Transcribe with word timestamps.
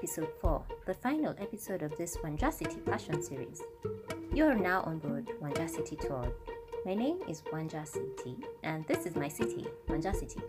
episode 0.00 0.32
4, 0.40 0.64
the 0.86 0.94
final 0.94 1.34
episode 1.38 1.82
of 1.82 1.94
this 1.98 2.16
Wanjacity 2.16 2.82
Passion 2.86 3.22
series. 3.22 3.60
You 4.32 4.46
are 4.46 4.54
now 4.54 4.80
on 4.84 4.98
board 4.98 5.28
Wanjacity 5.42 6.00
Tour. 6.00 6.32
My 6.86 6.94
name 6.94 7.18
is 7.28 7.42
Wanja 7.52 7.86
City, 7.86 8.38
and 8.62 8.86
this 8.86 9.04
is 9.04 9.14
my 9.14 9.28
city, 9.28 9.66
Wanjacity. 9.88 10.40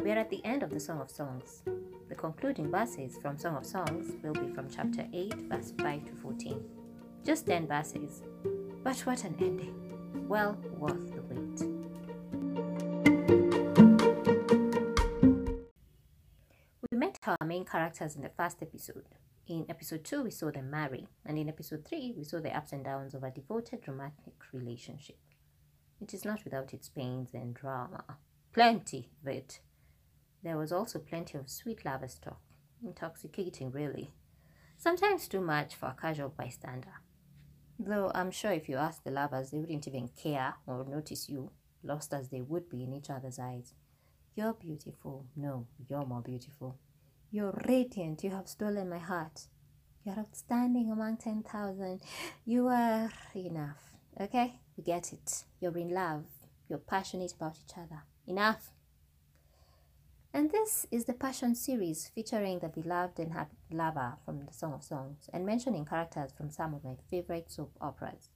We 0.00 0.12
are 0.12 0.16
at 0.16 0.30
the 0.30 0.42
end 0.46 0.62
of 0.62 0.70
the 0.70 0.80
Song 0.80 0.98
of 1.02 1.10
Songs. 1.10 1.60
The 2.08 2.14
concluding 2.14 2.70
verses 2.70 3.18
from 3.20 3.36
Song 3.36 3.54
of 3.56 3.66
Songs 3.66 4.14
will 4.22 4.32
be 4.32 4.48
from 4.54 4.70
chapter 4.70 5.06
8, 5.12 5.34
verse 5.50 5.74
5 5.78 6.04
to 6.06 6.12
14. 6.22 6.64
Just 7.22 7.46
10 7.46 7.66
verses, 7.66 8.22
but 8.82 8.98
what 9.00 9.24
an 9.24 9.36
ending! 9.40 10.26
Well 10.26 10.56
worth 10.78 11.14
the 11.14 11.20
wait. 11.20 11.73
Our 17.26 17.46
main 17.46 17.64
characters 17.64 18.16
in 18.16 18.22
the 18.22 18.28
first 18.28 18.62
episode. 18.62 19.04
In 19.46 19.66
episode 19.68 20.04
2, 20.04 20.22
we 20.22 20.30
saw 20.30 20.50
them 20.50 20.70
marry, 20.70 21.06
and 21.24 21.38
in 21.38 21.48
episode 21.48 21.84
3, 21.86 22.14
we 22.16 22.24
saw 22.24 22.40
the 22.40 22.56
ups 22.56 22.72
and 22.72 22.84
downs 22.84 23.14
of 23.14 23.22
a 23.22 23.30
devoted 23.30 23.86
romantic 23.86 24.34
relationship. 24.52 25.18
It 26.00 26.14
is 26.14 26.24
not 26.24 26.44
without 26.44 26.74
its 26.74 26.88
pains 26.88 27.34
and 27.34 27.54
drama. 27.54 28.04
Plenty 28.52 29.10
of 29.22 29.28
it. 29.28 29.60
There 30.42 30.56
was 30.56 30.72
also 30.72 30.98
plenty 30.98 31.38
of 31.38 31.48
sweet 31.48 31.84
lovers' 31.84 32.18
talk. 32.18 32.40
Intoxicating, 32.84 33.70
really. 33.70 34.10
Sometimes 34.76 35.28
too 35.28 35.40
much 35.40 35.74
for 35.74 35.86
a 35.86 35.96
casual 36.00 36.34
bystander. 36.36 37.00
Though 37.78 38.10
I'm 38.14 38.30
sure 38.30 38.52
if 38.52 38.68
you 38.68 38.76
asked 38.76 39.04
the 39.04 39.10
lovers, 39.10 39.50
they 39.50 39.58
wouldn't 39.58 39.88
even 39.88 40.08
care 40.08 40.54
or 40.66 40.84
notice 40.84 41.28
you, 41.28 41.50
lost 41.82 42.12
as 42.12 42.28
they 42.28 42.40
would 42.40 42.68
be 42.68 42.82
in 42.82 42.92
each 42.92 43.10
other's 43.10 43.38
eyes. 43.38 43.74
You're 44.34 44.54
beautiful. 44.54 45.26
No, 45.36 45.66
you're 45.88 46.04
more 46.04 46.22
beautiful. 46.22 46.76
You're 47.34 47.64
radiant. 47.66 48.22
You 48.22 48.30
have 48.30 48.46
stolen 48.46 48.88
my 48.88 49.00
heart. 49.00 49.48
You're 50.04 50.20
outstanding 50.20 50.92
among 50.92 51.16
10,000. 51.16 52.00
You 52.46 52.68
are 52.68 53.10
enough. 53.34 53.82
Okay? 54.20 54.60
We 54.76 54.84
get 54.84 55.12
it. 55.12 55.42
You're 55.60 55.76
in 55.76 55.92
love. 55.92 56.26
You're 56.68 56.78
passionate 56.78 57.32
about 57.32 57.56
each 57.56 57.76
other. 57.76 58.04
Enough. 58.28 58.70
And 60.32 60.52
this 60.52 60.86
is 60.92 61.06
the 61.06 61.12
Passion 61.12 61.56
series 61.56 62.08
featuring 62.14 62.60
the 62.60 62.68
beloved 62.68 63.18
and 63.18 63.32
happy 63.32 63.56
lover 63.72 64.14
from 64.24 64.46
the 64.46 64.52
Song 64.52 64.72
of 64.72 64.84
Songs 64.84 65.28
and 65.32 65.44
mentioning 65.44 65.84
characters 65.84 66.30
from 66.36 66.50
some 66.50 66.72
of 66.72 66.84
my 66.84 66.94
favorite 67.10 67.50
soap 67.50 67.72
operas. 67.80 68.28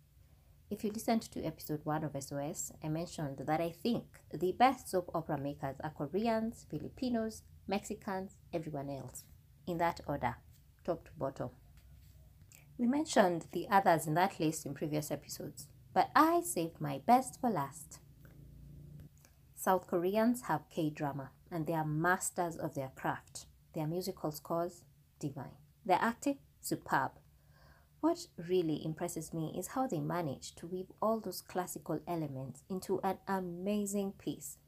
If 0.70 0.84
you 0.84 0.90
listened 0.90 1.22
to 1.32 1.42
episode 1.44 1.80
1 1.84 2.04
of 2.04 2.22
SOS, 2.22 2.72
I 2.84 2.88
mentioned 2.88 3.38
that 3.38 3.58
I 3.58 3.70
think 3.70 4.04
the 4.30 4.52
best 4.52 4.90
soap 4.90 5.10
opera 5.14 5.38
makers 5.38 5.76
are 5.82 5.88
Koreans, 5.88 6.66
Filipinos, 6.68 7.42
Mexicans, 7.66 8.36
everyone 8.52 8.90
else. 8.90 9.24
In 9.66 9.78
that 9.78 10.00
order, 10.06 10.36
top 10.84 11.06
to 11.06 11.10
bottom. 11.16 11.48
We 12.76 12.86
mentioned 12.86 13.46
the 13.52 13.66
others 13.70 14.06
in 14.06 14.12
that 14.14 14.38
list 14.38 14.66
in 14.66 14.74
previous 14.74 15.10
episodes, 15.10 15.68
but 15.94 16.10
I 16.14 16.42
saved 16.42 16.82
my 16.82 17.00
best 17.06 17.40
for 17.40 17.48
last. 17.48 18.00
South 19.54 19.86
Koreans 19.86 20.42
have 20.42 20.68
K 20.68 20.90
drama 20.90 21.30
and 21.50 21.66
they 21.66 21.72
are 21.72 21.84
masters 21.84 22.56
of 22.56 22.74
their 22.74 22.92
craft. 22.94 23.46
Their 23.74 23.86
musical 23.86 24.32
scores, 24.32 24.84
divine. 25.18 25.56
Their 25.86 25.98
acting, 25.98 26.40
superb. 26.60 27.12
What 28.00 28.26
really 28.48 28.84
impresses 28.84 29.34
me 29.34 29.54
is 29.58 29.68
how 29.68 29.86
they 29.86 30.00
manage 30.00 30.54
to 30.56 30.66
weave 30.66 30.92
all 31.02 31.20
those 31.20 31.40
classical 31.40 32.00
elements 32.06 32.62
into 32.70 33.00
an 33.02 33.18
amazing 33.26 34.12
piece. 34.12 34.58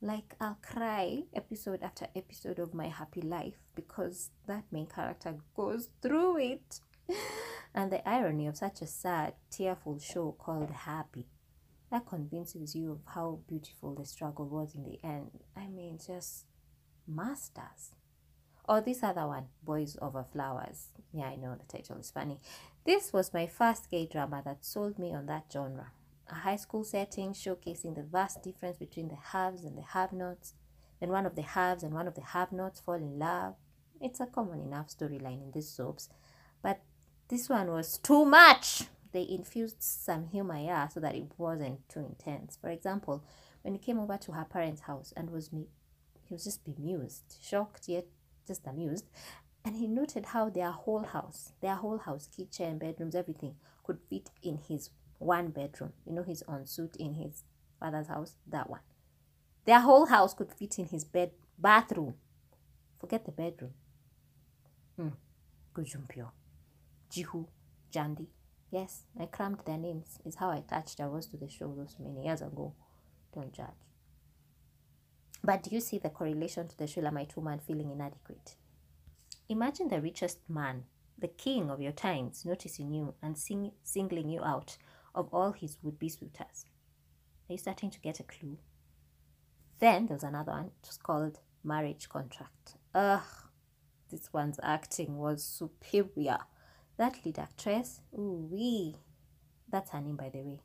Like, 0.00 0.36
I'll 0.40 0.58
cry 0.62 1.24
episode 1.34 1.82
after 1.82 2.06
episode 2.14 2.58
of 2.58 2.74
my 2.74 2.88
happy 2.88 3.22
life 3.22 3.58
because 3.74 4.30
that 4.46 4.64
main 4.70 4.86
character 4.86 5.36
goes 5.56 5.88
through 6.00 6.38
it. 6.38 6.80
and 7.74 7.90
the 7.90 8.06
irony 8.08 8.46
of 8.46 8.56
such 8.56 8.82
a 8.82 8.86
sad, 8.86 9.34
tearful 9.50 9.98
show 9.98 10.36
called 10.38 10.70
Happy 10.70 11.26
that 11.90 12.06
convinces 12.06 12.74
you 12.74 12.92
of 12.92 13.00
how 13.06 13.40
beautiful 13.48 13.94
the 13.94 14.04
struggle 14.04 14.46
was 14.46 14.74
in 14.74 14.84
the 14.84 14.98
end. 15.04 15.30
I 15.56 15.66
mean, 15.68 15.98
just 16.04 16.46
masters. 17.06 17.92
Or 18.68 18.80
this 18.80 19.02
other 19.02 19.26
one, 19.26 19.46
Boys 19.62 19.96
Over 20.02 20.24
Flowers. 20.24 20.88
Yeah, 21.12 21.26
I 21.26 21.36
know 21.36 21.54
the 21.54 21.78
title 21.78 21.98
is 21.98 22.10
funny. 22.10 22.40
This 22.84 23.12
was 23.12 23.32
my 23.32 23.46
first 23.46 23.90
K 23.90 24.08
drama 24.10 24.42
that 24.44 24.64
sold 24.64 24.98
me 24.98 25.14
on 25.14 25.26
that 25.26 25.44
genre. 25.52 25.92
A 26.28 26.34
high 26.34 26.56
school 26.56 26.82
setting 26.82 27.32
showcasing 27.32 27.94
the 27.94 28.02
vast 28.02 28.42
difference 28.42 28.76
between 28.76 29.08
the 29.08 29.16
haves 29.16 29.64
and 29.64 29.78
the 29.78 29.82
have 29.82 30.12
nots. 30.12 30.54
Then 31.00 31.10
one 31.10 31.26
of 31.26 31.36
the 31.36 31.42
haves 31.42 31.84
and 31.84 31.94
one 31.94 32.08
of 32.08 32.14
the 32.14 32.22
have 32.22 32.50
nots 32.50 32.80
fall 32.80 32.94
in 32.94 33.18
love. 33.18 33.54
It's 34.00 34.20
a 34.20 34.26
common 34.26 34.60
enough 34.60 34.88
storyline 34.88 35.42
in 35.42 35.52
these 35.54 35.68
soaps, 35.68 36.08
but 36.62 36.80
this 37.28 37.48
one 37.48 37.68
was 37.70 37.98
too 37.98 38.24
much 38.24 38.84
they 39.16 39.26
infused 39.30 39.82
some 39.82 40.26
humor 40.26 40.58
yeah 40.58 40.86
so 40.88 41.00
that 41.00 41.14
it 41.14 41.24
wasn't 41.38 41.88
too 41.88 42.00
intense 42.00 42.58
for 42.60 42.68
example 42.68 43.24
when 43.62 43.72
he 43.72 43.80
came 43.80 43.98
over 43.98 44.18
to 44.18 44.32
her 44.32 44.44
parents 44.44 44.82
house 44.82 45.12
and 45.16 45.30
was 45.30 45.50
me 45.52 45.66
he 46.28 46.34
was 46.34 46.44
just 46.44 46.62
bemused 46.64 47.38
shocked 47.42 47.88
yet 47.88 48.04
just 48.46 48.66
amused 48.66 49.06
and 49.64 49.76
he 49.76 49.86
noted 49.86 50.26
how 50.26 50.48
their 50.48 50.70
whole 50.70 51.02
house 51.04 51.52
their 51.60 51.74
whole 51.74 51.98
house 51.98 52.28
kitchen 52.34 52.78
bedrooms 52.78 53.14
everything 53.14 53.54
could 53.84 53.98
fit 54.08 54.30
in 54.42 54.58
his 54.68 54.90
one 55.18 55.48
bedroom 55.48 55.92
you 56.06 56.12
know 56.12 56.22
his 56.22 56.42
ensuite 56.48 56.96
in 56.96 57.14
his 57.14 57.44
father's 57.80 58.08
house 58.08 58.36
that 58.46 58.68
one 58.68 58.80
their 59.64 59.80
whole 59.80 60.06
house 60.06 60.34
could 60.34 60.52
fit 60.52 60.78
in 60.78 60.86
his 60.86 61.04
bed 61.04 61.30
bathroom 61.58 62.14
forget 63.00 63.24
the 63.24 63.32
bedroom 63.32 63.72
hmm. 64.96 65.08
Gu 65.74 65.84
Jun-pyo, 65.84 66.30
Jihu, 67.10 67.46
Jandi, 67.92 68.28
Yes, 68.70 69.04
I 69.18 69.26
crammed 69.26 69.60
their 69.64 69.78
names. 69.78 70.18
It's 70.24 70.36
how 70.36 70.50
I 70.50 70.58
attached 70.58 71.00
I 71.00 71.06
was 71.06 71.26
to 71.26 71.36
the 71.36 71.48
show 71.48 71.72
those 71.74 71.96
many 71.98 72.24
years 72.26 72.42
ago. 72.42 72.74
Don't 73.34 73.52
judge. 73.52 73.85
But 75.46 75.62
do 75.62 75.70
you 75.72 75.80
see 75.80 75.98
the 75.98 76.10
correlation 76.10 76.66
to 76.66 76.76
the 76.76 76.88
Shulamite 76.88 77.36
woman 77.36 77.60
feeling 77.60 77.92
inadequate? 77.92 78.56
Imagine 79.48 79.86
the 79.86 80.00
richest 80.00 80.40
man, 80.50 80.86
the 81.16 81.28
king 81.28 81.70
of 81.70 81.80
your 81.80 81.92
times, 81.92 82.44
noticing 82.44 82.92
you 82.92 83.14
and 83.22 83.38
sing- 83.38 83.70
singling 83.84 84.28
you 84.28 84.42
out 84.42 84.76
of 85.14 85.32
all 85.32 85.52
his 85.52 85.78
would 85.84 86.00
be 86.00 86.08
suitors. 86.08 86.66
Are 87.48 87.52
you 87.52 87.58
starting 87.58 87.90
to 87.90 88.00
get 88.00 88.18
a 88.18 88.24
clue? 88.24 88.58
Then 89.78 90.06
there's 90.06 90.24
another 90.24 90.50
one. 90.50 90.72
It 90.82 90.88
was 90.88 90.98
called 90.98 91.38
Marriage 91.62 92.08
Contract. 92.08 92.74
Ugh, 92.92 93.22
this 94.10 94.32
one's 94.32 94.58
acting 94.64 95.16
was 95.16 95.44
superior. 95.44 96.38
That 96.96 97.24
lead 97.24 97.38
actress, 97.38 98.00
Uee, 98.12 98.96
that's 99.70 99.92
her 99.92 100.00
name 100.00 100.16
by 100.16 100.28
the 100.28 100.40
way, 100.40 100.58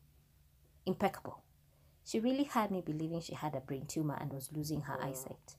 impeccable. 0.88 1.44
She 2.04 2.20
really 2.20 2.44
had 2.44 2.72
me 2.72 2.82
believing 2.82 3.22
she 3.22 3.36
had 3.36 3.56
a 3.56 3.62
brain 3.62 3.86
tumor 3.86 4.18
and 4.20 4.34
was 4.34 4.52
losing 4.52 4.82
her 4.82 5.02
eyesight. 5.02 5.56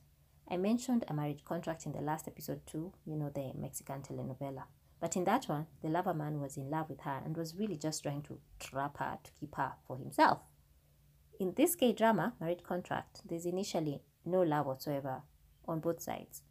I 0.49 0.57
mentioned 0.57 1.05
a 1.07 1.13
marriage 1.13 1.43
contract 1.45 1.85
in 1.85 1.93
the 1.93 2.01
last 2.01 2.27
episode 2.27 2.65
too, 2.65 2.93
you 3.05 3.15
know, 3.15 3.31
the 3.33 3.53
Mexican 3.55 4.01
telenovela. 4.01 4.63
But 4.99 5.15
in 5.15 5.23
that 5.25 5.45
one, 5.45 5.67
the 5.81 5.89
lover 5.89 6.13
man 6.13 6.39
was 6.39 6.57
in 6.57 6.69
love 6.69 6.89
with 6.89 7.01
her 7.01 7.21
and 7.25 7.35
was 7.35 7.55
really 7.55 7.77
just 7.77 8.03
trying 8.03 8.21
to 8.23 8.39
trap 8.59 8.97
her 8.97 9.17
to 9.23 9.31
keep 9.39 9.55
her 9.55 9.73
for 9.87 9.97
himself. 9.97 10.39
In 11.39 11.53
this 11.55 11.75
K 11.75 11.91
drama, 11.91 12.33
Marriage 12.39 12.63
Contract, 12.63 13.21
there's 13.27 13.45
initially 13.45 14.01
no 14.25 14.41
love 14.41 14.65
whatsoever 14.65 15.23
on 15.67 15.79
both 15.79 16.01
sides, 16.01 16.43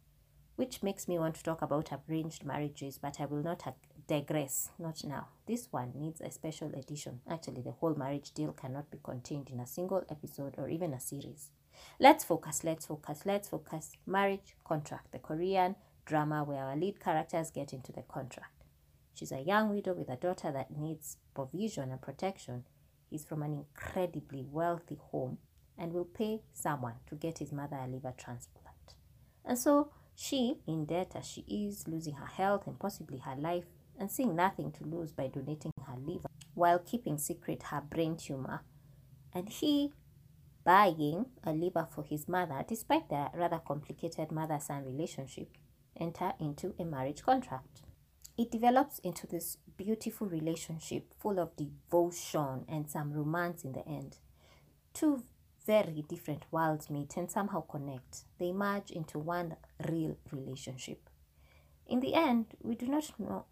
which 0.55 0.83
makes 0.83 1.07
me 1.07 1.17
want 1.17 1.35
to 1.35 1.43
talk 1.43 1.61
about 1.61 1.89
arranged 2.09 2.45
marriages, 2.45 2.99
but 3.01 3.19
I 3.19 3.25
will 3.25 3.43
not 3.43 3.63
digress, 4.07 4.69
not 4.77 5.03
now. 5.03 5.27
This 5.47 5.67
one 5.71 5.93
needs 5.95 6.21
a 6.21 6.31
special 6.31 6.73
edition. 6.75 7.21
Actually, 7.29 7.61
the 7.61 7.71
whole 7.71 7.95
marriage 7.95 8.31
deal 8.31 8.51
cannot 8.51 8.91
be 8.91 8.99
contained 9.03 9.49
in 9.49 9.59
a 9.59 9.67
single 9.67 10.03
episode 10.09 10.55
or 10.57 10.69
even 10.69 10.93
a 10.93 10.99
series. 10.99 11.49
Let's 11.99 12.23
focus, 12.23 12.63
let's 12.63 12.85
focus, 12.85 13.21
let's 13.25 13.49
focus. 13.49 13.91
Marriage 14.05 14.55
contract, 14.63 15.11
the 15.11 15.19
Korean 15.19 15.75
drama 16.05 16.43
where 16.43 16.63
our 16.65 16.75
lead 16.75 16.99
characters 16.99 17.49
get 17.49 17.73
into 17.73 17.91
the 17.91 18.03
contract. 18.03 18.63
She's 19.13 19.31
a 19.31 19.41
young 19.41 19.69
widow 19.69 19.93
with 19.93 20.09
a 20.09 20.15
daughter 20.15 20.51
that 20.51 20.75
needs 20.75 21.17
provision 21.33 21.91
and 21.91 22.01
protection. 22.01 22.65
He's 23.09 23.25
from 23.25 23.43
an 23.43 23.53
incredibly 23.53 24.43
wealthy 24.43 24.99
home 25.11 25.37
and 25.77 25.93
will 25.93 26.05
pay 26.05 26.41
someone 26.53 26.95
to 27.07 27.15
get 27.15 27.39
his 27.39 27.51
mother 27.51 27.77
a 27.77 27.87
liver 27.87 28.13
transplant. 28.17 28.95
And 29.45 29.57
so 29.57 29.91
she, 30.15 30.57
in 30.67 30.85
debt 30.85 31.13
as 31.15 31.27
she 31.27 31.41
is, 31.41 31.87
losing 31.87 32.15
her 32.15 32.25
health 32.25 32.67
and 32.67 32.79
possibly 32.79 33.19
her 33.19 33.35
life, 33.35 33.65
and 33.99 34.09
seeing 34.09 34.35
nothing 34.35 34.71
to 34.71 34.83
lose 34.83 35.11
by 35.11 35.27
donating 35.27 35.71
her 35.85 35.95
liver 35.97 36.27
while 36.53 36.79
keeping 36.79 37.17
secret 37.17 37.63
her 37.63 37.81
brain 37.81 38.15
tumor, 38.15 38.61
and 39.33 39.49
he 39.49 39.91
buying 40.63 41.25
a 41.43 41.51
liver 41.51 41.87
for 41.89 42.03
his 42.03 42.27
mother 42.27 42.63
despite 42.67 43.09
their 43.09 43.29
rather 43.33 43.59
complicated 43.59 44.31
mother 44.31 44.59
son 44.59 44.85
relationship, 44.85 45.49
enter 45.99 46.33
into 46.39 46.73
a 46.79 46.85
marriage 46.85 47.21
contract. 47.23 47.81
It 48.37 48.51
develops 48.51 48.99
into 48.99 49.27
this 49.27 49.57
beautiful 49.77 50.27
relationship 50.27 51.13
full 51.19 51.39
of 51.39 51.55
devotion 51.55 52.65
and 52.67 52.89
some 52.89 53.13
romance 53.13 53.63
in 53.63 53.73
the 53.73 53.87
end. 53.87 54.17
Two 54.93 55.23
very 55.65 56.03
different 56.07 56.43
worlds 56.51 56.89
meet 56.89 57.15
and 57.17 57.31
somehow 57.31 57.61
connect. 57.61 58.25
They 58.39 58.51
merge 58.51 58.91
into 58.91 59.19
one 59.19 59.55
real 59.89 60.17
relationship. 60.31 61.09
In 61.85 61.99
the 61.99 62.13
end, 62.15 62.47
we 62.61 62.75
do 62.75 62.87
not 62.87 63.11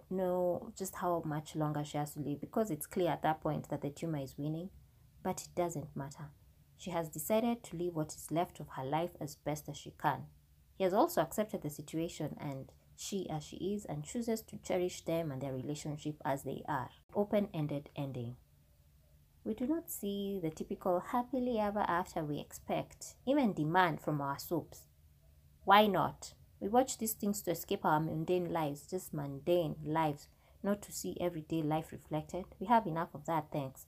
know, 0.10 0.72
just 0.78 0.96
how 0.96 1.22
much 1.26 1.56
longer 1.56 1.84
she 1.84 1.98
has 1.98 2.14
to 2.14 2.20
live 2.20 2.40
because 2.40 2.72
it's 2.72 2.88
clear 2.88 3.12
at 3.12 3.22
that 3.24 3.42
point 3.42 3.70
that 3.70 3.82
the 3.82 3.90
tumor 3.90 4.20
is 4.20 4.38
winning, 4.38 4.70
but 5.24 5.42
it 5.42 5.50
doesn't 5.56 5.96
matter. 5.96 6.30
She 6.78 6.92
has 6.92 7.10
decided 7.10 7.64
to 7.64 7.78
live 7.78 7.96
what 7.96 8.16
is 8.16 8.32
left 8.32 8.60
of 8.60 8.70
her 8.70 8.86
life 8.86 9.12
as 9.20 9.36
best 9.36 9.70
as 9.70 9.78
she 9.78 9.94
can. 10.02 10.24
He 10.78 10.84
has 10.84 10.94
also 10.94 11.22
accepted 11.22 11.62
the 11.62 11.70
situation 11.70 12.36
and 12.40 12.72
she 12.96 13.30
as 13.30 13.44
she 13.44 13.58
is 13.58 13.86
and 13.86 14.04
chooses 14.04 14.42
to 14.44 14.58
cherish 14.58 15.02
them 15.02 15.32
and 15.32 15.42
their 15.42 15.54
relationship 15.54 16.16
as 16.26 16.44
they 16.44 16.64
are. 16.68 16.90
Open 17.14 17.50
ended 17.54 17.90
ending. 17.96 18.36
We 19.44 19.54
do 19.56 19.66
not 19.66 19.90
see 19.90 20.40
the 20.42 20.52
typical 20.52 21.00
happily 21.00 21.60
ever 21.60 21.80
after 21.88 22.24
we 22.24 22.40
expect, 22.40 23.16
even 23.26 23.54
demand 23.54 24.00
from 24.00 24.22
our 24.22 24.38
soaps. 24.38 24.88
Why 25.64 25.88
not? 25.88 26.34
We 26.60 26.68
watch 26.68 27.00
these 27.00 27.14
things 27.14 27.42
to 27.44 27.52
escape 27.52 27.84
our 27.84 28.00
mundane 28.00 28.54
lives, 28.54 28.86
just 28.86 29.14
mundane 29.14 29.78
lives, 29.84 30.28
not 30.62 30.84
to 30.84 30.92
see 30.92 31.18
everyday 31.20 31.64
life 31.64 31.92
reflected. 31.92 32.46
We 32.60 32.68
have 32.68 32.86
enough 32.86 33.16
of 33.16 33.26
that, 33.26 33.48
thanks. 33.52 33.88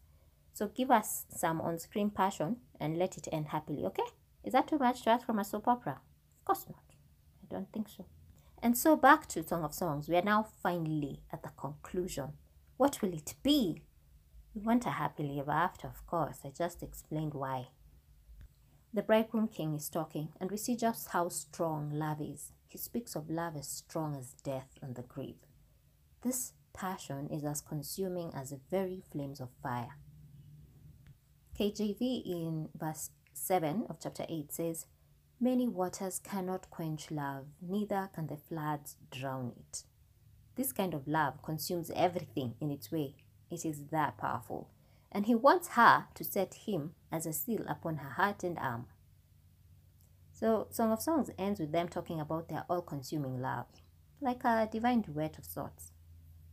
So 0.54 0.68
give 0.68 0.90
us 0.90 1.26
some 1.30 1.62
on 1.62 1.78
screen 1.78 2.10
passion 2.10 2.58
and 2.80 2.98
let 2.98 3.18
it 3.18 3.28
end 3.32 3.50
happily, 3.50 3.86
okay? 3.86 4.04
Is 4.44 4.54
that 4.54 4.68
too 4.68 4.80
much 4.80 5.04
to 5.04 5.12
ask 5.12 5.26
from 5.26 5.40
a 5.40 5.44
soap 5.44 5.68
opera? 5.68 6.02
Of 6.40 6.46
course 6.46 6.66
not. 6.68 6.84
I 7.44 7.54
don't 7.54 7.72
think 7.72 7.90
so. 7.90 8.06
And 8.62 8.78
so 8.78 8.96
back 8.96 9.28
to 9.30 9.48
Song 9.48 9.64
of 9.64 9.74
Songs, 9.74 10.10
we 10.10 10.16
are 10.16 10.24
now 10.24 10.48
finally 10.64 11.22
at 11.32 11.44
the 11.44 11.50
conclusion. 11.50 12.34
What 12.78 13.02
will 13.02 13.14
it 13.14 13.36
be? 13.44 13.84
We 14.56 14.62
want 14.62 14.86
a 14.86 14.92
happily 14.92 15.40
ever 15.40 15.52
after, 15.52 15.88
of 15.88 16.06
course. 16.06 16.40
I 16.46 16.50
just 16.50 16.84
explained 16.84 17.34
why. 17.34 17.70
The 18.94 19.02
bridegroom 19.02 19.48
king 19.48 19.74
is 19.74 19.90
talking, 19.90 20.30
and 20.40 20.52
we 20.52 20.58
see 20.58 20.76
just 20.76 21.10
how 21.10 21.30
strong 21.30 21.90
love 21.92 22.22
is. 22.22 22.52
He 22.68 22.78
speaks 22.78 23.16
of 23.16 23.32
love 23.32 23.56
as 23.58 23.68
strong 23.68 24.16
as 24.16 24.36
death 24.44 24.78
and 24.80 24.94
the 24.94 25.02
grave. 25.02 25.38
This 26.22 26.54
passion 26.72 27.30
is 27.32 27.44
as 27.44 27.62
consuming 27.62 28.32
as 28.36 28.52
the 28.52 28.60
very 28.70 29.02
flames 29.12 29.40
of 29.40 29.50
fire. 29.64 29.98
KJV 31.60 32.24
in 32.26 32.70
verse 32.76 33.10
7 33.34 33.88
of 33.90 33.98
chapter 34.00 34.26
8 34.30 34.52
says, 34.54 34.86
Many 35.40 35.68
waters 35.68 36.20
cannot 36.24 36.70
quench 36.70 37.10
love, 37.10 37.48
neither 37.60 38.10
can 38.14 38.28
the 38.28 38.38
floods 38.38 38.98
drown 39.10 39.54
it. 39.58 39.84
This 40.56 40.72
kind 40.72 40.94
of 40.94 41.08
love 41.08 41.42
consumes 41.42 41.92
everything 41.96 42.54
in 42.62 42.70
its 42.70 42.92
way. 42.92 43.16
It 43.54 43.66
is 43.66 43.86
that 43.92 44.18
powerful 44.18 44.70
and 45.14 45.28
he 45.28 45.36
wants 45.36 45.70
her 45.70 46.08
to 46.16 46.24
set 46.24 46.56
him 46.66 46.96
as 47.12 47.26
a 47.26 47.34
seal 47.34 47.64
upon 47.68 47.98
her 47.98 48.10
heart 48.10 48.44
and 48.44 48.58
arm. 48.58 48.88
So, 50.32 50.68
Song 50.72 50.92
of 50.92 51.02
Songs 51.02 51.30
ends 51.38 51.60
with 51.60 51.72
them 51.72 51.88
talking 51.88 52.20
about 52.20 52.50
their 52.50 52.66
all 52.68 52.82
consuming 52.82 53.40
love, 53.40 53.68
like 54.20 54.44
a 54.44 54.68
divine 54.70 55.02
duet 55.02 55.38
of 55.38 55.46
sorts. 55.46 55.92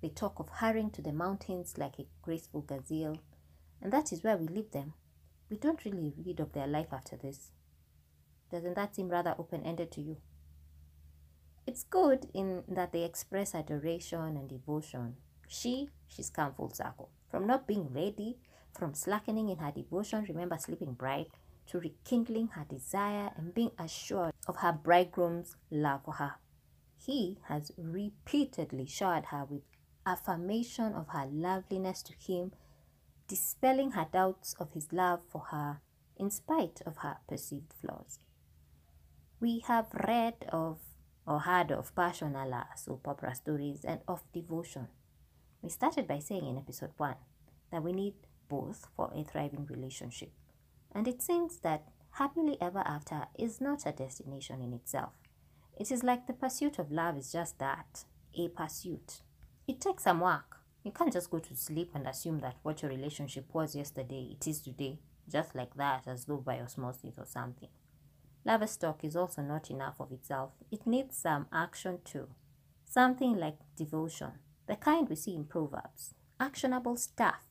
They 0.03 0.11
talk 0.11 0.39
of 0.39 0.49
hurrying 0.49 0.91
to 0.91 1.03
the 1.03 1.13
mountains 1.13 1.79
like 1.79 1.99
a 1.99 2.07
graceful 2.21 2.61
gazelle, 2.61 3.17
and 3.81 3.91
that 3.93 4.13
is 4.13 4.23
where 4.23 4.37
we 4.37 4.47
leave 4.47 4.73
them. 4.73 4.93
We 5.49 5.57
don't 5.57 5.85
really 5.85 6.13
read 6.25 6.39
of 6.39 6.53
their 6.53 6.67
life 6.67 6.93
after 6.93 7.17
this. 7.17 7.51
Doesn't 8.53 8.77
that 8.77 8.95
seem 8.95 9.09
rather 9.09 9.35
open 9.39 9.63
ended 9.65 9.91
to 9.93 10.03
you? 10.03 10.19
It's 11.67 11.85
good 11.85 12.29
in 12.35 12.65
that 12.69 12.93
they 12.93 13.05
express 13.05 13.55
adoration 13.55 14.37
and 14.37 14.49
devotion. 14.49 15.17
She, 15.53 15.89
she's 16.07 16.31
come 16.31 16.55
full 16.55 16.71
circle. 16.71 17.11
From 17.29 17.47
not 17.47 17.67
being 17.67 17.93
ready 17.93 18.39
from 18.73 18.95
slackening 18.95 19.49
in 19.49 19.59
her 19.59 19.73
devotion, 19.73 20.25
remember 20.29 20.57
sleeping 20.59 20.93
bright, 20.93 21.27
to 21.67 21.81
rekindling 21.81 22.49
her 22.49 22.65
desire 22.65 23.33
and 23.37 23.53
being 23.53 23.73
assured 23.77 24.33
of 24.47 24.59
her 24.59 24.73
bridegroom's 24.73 25.57
love 25.71 26.03
for 26.05 26.15
her. 26.15 26.35
He 27.05 27.39
has 27.49 27.73
repeatedly 27.77 28.87
showered 28.87 29.27
her 29.27 29.45
with 29.45 29.63
affirmation 30.07 30.95
of 30.95 31.09
her 31.09 31.27
loveliness 31.27 32.03
to 32.05 32.13
him, 32.13 32.53
dispelling 33.27 33.93
her 33.93 34.07
doubts 34.13 34.55
of 34.61 34.73
his 34.73 34.93
love 34.93 35.21
for 35.29 35.47
her 35.51 35.81
in 36.17 36.31
spite 36.31 36.81
of 36.87 36.99
her 36.99 37.19
perceived 37.29 37.73
flaws. 37.81 38.21
We 39.41 39.61
have 39.67 39.89
read 40.07 40.47
of 40.53 40.79
or 41.27 41.41
heard 41.41 41.73
of 41.73 41.95
passion 41.95 42.37
a 42.37 42.45
uh, 42.45 42.47
la 42.47 42.65
soap 42.77 43.09
opera 43.09 43.35
stories 43.35 43.85
and 43.85 44.01
of 44.07 44.23
devotion. 44.33 44.89
We 45.63 45.69
started 45.69 46.09
by 46.09 46.21
saying 46.21 46.47
in 46.47 46.57
episode 46.57 46.93
1 46.97 47.15
that 47.71 47.83
we 47.83 47.93
need 47.93 48.15
both 48.49 48.89
for 48.97 49.13
a 49.15 49.23
thriving 49.25 49.67
relationship. 49.67 50.33
And 50.93 51.07
it 51.07 51.23
seems 51.23 51.59
that 51.59 51.85
happily 52.13 52.57
ever 52.61 52.81
after 52.81 53.27
is 53.39 53.61
not 53.61 53.87
a 53.87 53.93
destination 53.93 54.63
in 54.63 54.73
itself. 54.73 55.13
It 55.77 55.93
is 55.93 56.03
like 56.03 56.27
the 56.27 56.33
pursuit 56.33 56.79
of 56.79 56.91
love 56.91 57.17
is 57.17 57.33
just 57.33 57.59
that 57.59 58.05
a 58.35 58.49
pursuit. 58.49 59.21
It 59.69 59.81
takes 59.81 60.05
some 60.05 60.21
work. 60.21 60.57
You 60.83 60.93
can't 60.93 61.13
just 61.13 61.31
go 61.31 61.39
to 61.39 61.55
sleep 61.55 61.91
and 61.95 62.07
assume 62.07 62.41
that 62.41 62.57
what 62.63 62.83
your 62.83 62.91
relationship 62.91 63.47
was 63.53 63.77
yesterday, 63.77 64.31
it 64.33 64.47
is 64.47 64.61
today, 64.61 64.99
just 65.31 65.55
like 65.55 65.75
that, 65.75 66.05
as 66.07 66.25
though 66.25 66.39
by 66.39 66.59
osmosis 66.59 67.19
or 67.19 67.27
something. 67.27 67.69
Lover's 68.47 68.77
talk 68.79 69.05
is 69.05 69.15
also 69.15 69.43
not 69.43 69.71
enough 69.71 70.01
of 70.01 70.11
itself. 70.11 70.53
It 70.71 70.87
needs 70.87 71.19
some 71.19 71.47
action 71.53 71.99
too. 72.03 72.29
Something 72.87 73.37
like 73.37 73.59
devotion, 73.77 74.33
the 74.71 74.77
kind 74.77 75.09
we 75.09 75.17
see 75.17 75.35
in 75.35 75.45
Proverbs. 75.45 76.15
Actionable 76.39 76.97
stuff 76.97 77.43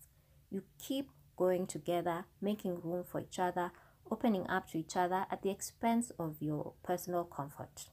you 0.50 0.63
keep 0.81 1.10
going 1.36 1.68
together, 1.68 2.24
making 2.39 2.80
room 2.81 3.04
for 3.04 3.19
each 3.19 3.38
other, 3.38 3.71
opening 4.10 4.48
up 4.48 4.69
to 4.69 4.77
each 4.77 4.95
other 4.95 5.25
at 5.30 5.42
the 5.42 5.50
expense 5.50 6.13
of 6.18 6.38
your 6.39 6.74
personal 6.81 7.25
comfort. 7.25 7.89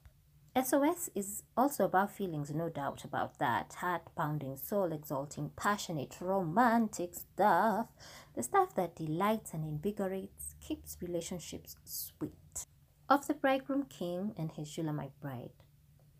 SOS 0.55 1.09
is 1.13 1.43
also 1.57 1.83
about 1.83 2.15
feelings, 2.15 2.51
no 2.51 2.69
doubt 2.69 3.03
about 3.03 3.37
that. 3.37 3.73
Heart 3.73 4.03
pounding, 4.15 4.55
soul 4.55 4.93
exalting, 4.93 5.51
passionate, 5.57 6.15
romantic 6.21 7.13
stuff. 7.13 7.87
The 8.33 8.43
stuff 8.43 8.73
that 8.75 8.95
delights 8.95 9.53
and 9.53 9.65
invigorates, 9.65 10.55
keeps 10.65 10.97
relationships 11.01 11.75
sweet. 11.83 12.65
Of 13.09 13.27
the 13.27 13.33
bridegroom 13.33 13.83
king 13.83 14.33
and 14.37 14.53
his 14.53 14.69
Shulamite 14.69 15.19
bride, 15.21 15.51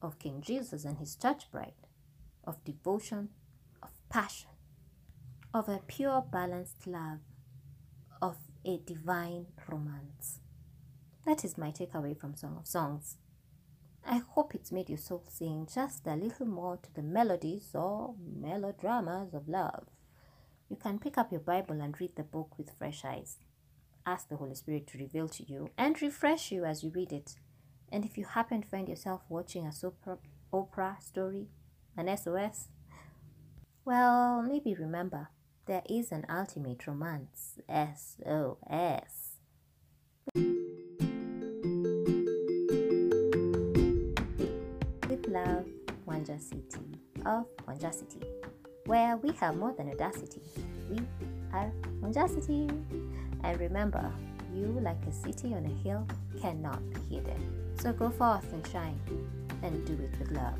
of 0.01 0.19
King 0.19 0.41
Jesus 0.41 0.83
and 0.83 0.97
his 0.99 1.15
church 1.15 1.49
bride, 1.49 1.86
of 2.47 2.63
devotion, 2.63 3.29
of 3.83 3.89
passion, 4.09 4.49
of 5.53 5.69
a 5.69 5.81
pure, 5.85 6.21
balanced 6.31 6.87
love, 6.87 7.19
of 8.21 8.37
a 8.65 8.79
divine 8.85 9.47
romance. 9.67 10.39
That 11.25 11.43
is 11.43 11.57
my 11.57 11.71
takeaway 11.71 12.17
from 12.17 12.35
Song 12.35 12.55
of 12.57 12.67
Songs. 12.67 13.17
I 14.05 14.21
hope 14.29 14.55
it's 14.55 14.71
made 14.71 14.89
your 14.89 14.97
soul 14.97 15.25
sing 15.27 15.67
just 15.71 16.07
a 16.07 16.15
little 16.15 16.47
more 16.47 16.77
to 16.77 16.93
the 16.93 17.01
melodies 17.01 17.71
or 17.75 18.15
melodramas 18.17 19.33
of 19.33 19.49
love. 19.49 19.87
You 20.69 20.77
can 20.77 20.99
pick 20.99 21.17
up 21.17 21.31
your 21.31 21.41
Bible 21.41 21.81
and 21.81 21.99
read 21.99 22.15
the 22.15 22.23
book 22.23 22.57
with 22.57 22.71
fresh 22.71 23.03
eyes. 23.03 23.37
Ask 24.05 24.29
the 24.29 24.37
Holy 24.37 24.55
Spirit 24.55 24.87
to 24.87 24.97
reveal 24.97 25.27
to 25.27 25.43
you 25.43 25.71
and 25.77 26.01
refresh 26.01 26.51
you 26.51 26.63
as 26.63 26.83
you 26.83 26.91
read 26.95 27.11
it. 27.11 27.35
And 27.91 28.05
if 28.05 28.17
you 28.17 28.23
happen 28.23 28.61
to 28.61 28.67
find 28.67 28.87
yourself 28.87 29.23
watching 29.27 29.65
a 29.65 29.73
soap 29.73 29.97
opera 30.53 30.97
story, 31.01 31.49
an 31.97 32.15
SOS, 32.15 32.67
well, 33.83 34.43
maybe 34.43 34.75
remember 34.75 35.29
there 35.65 35.81
is 35.89 36.11
an 36.11 36.25
ultimate 36.29 36.85
romance. 36.85 37.57
SOS. 37.67 39.37
With 45.09 45.27
love, 45.27 45.65
Wanja 46.07 46.39
City 46.39 46.99
of 47.25 47.45
Wanja 47.67 47.93
City, 47.93 48.21
where 48.85 49.17
we 49.17 49.31
have 49.33 49.57
more 49.57 49.73
than 49.73 49.89
audacity. 49.89 50.41
We 50.89 50.99
are 51.51 51.71
Wanja 52.01 52.29
City. 52.29 52.69
And 53.43 53.59
remember, 53.59 54.11
you, 54.53 54.77
like 54.81 55.03
a 55.07 55.11
city 55.11 55.53
on 55.53 55.65
a 55.65 55.83
hill, 55.83 56.07
cannot 56.39 56.81
be 56.93 57.15
hidden. 57.15 57.73
So 57.79 57.91
go 57.91 58.09
forth 58.09 58.51
and 58.53 58.65
shine 58.67 58.99
and 59.63 59.85
do 59.85 59.93
it 59.93 60.19
with 60.19 60.31
love. 60.31 60.59